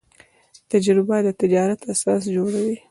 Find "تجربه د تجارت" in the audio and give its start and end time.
0.71-1.79